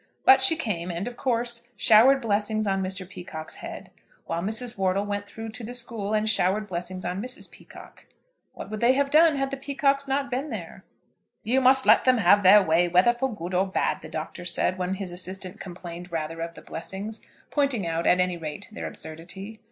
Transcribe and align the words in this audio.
But 0.25 0.41
she 0.41 0.55
came, 0.55 0.89
and, 0.89 1.07
of 1.07 1.15
course, 1.15 1.69
showered 1.77 2.21
blessings 2.21 2.65
on 2.65 2.81
Mr. 2.81 3.07
Peacocke's 3.07 3.57
head, 3.57 3.91
while 4.25 4.41
Mrs. 4.41 4.75
Wortle 4.75 5.05
went 5.05 5.27
through 5.27 5.49
to 5.49 5.63
the 5.63 5.75
school 5.75 6.15
and 6.15 6.27
showered 6.27 6.67
blessings 6.67 7.05
on 7.05 7.21
Mrs. 7.21 7.51
Peacocke. 7.51 8.07
What 8.53 8.71
would 8.71 8.79
they 8.79 8.93
have 8.93 9.11
done 9.11 9.35
had 9.35 9.51
the 9.51 9.57
Peacockes 9.57 10.07
not 10.07 10.31
been 10.31 10.49
there? 10.49 10.83
"You 11.43 11.61
must 11.61 11.85
let 11.85 12.03
them 12.03 12.17
have 12.17 12.41
their 12.41 12.63
way, 12.63 12.87
whether 12.87 13.13
for 13.13 13.31
good 13.31 13.53
or 13.53 13.67
bad," 13.67 14.01
the 14.01 14.09
Doctor 14.09 14.43
said, 14.43 14.79
when 14.79 14.95
his 14.95 15.11
assistant 15.11 15.59
complained 15.59 16.11
rather 16.11 16.41
of 16.41 16.55
the 16.55 16.63
blessings, 16.63 17.21
pointing 17.51 17.85
out 17.85 18.07
at 18.07 18.19
any 18.19 18.37
rate 18.37 18.69
their 18.71 18.87
absurdity. 18.87 19.59